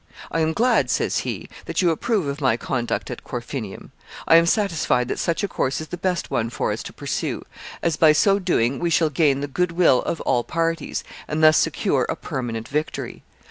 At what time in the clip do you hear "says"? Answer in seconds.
0.89-1.19